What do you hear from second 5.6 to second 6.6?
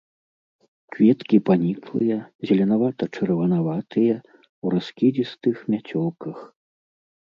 мяцёлках.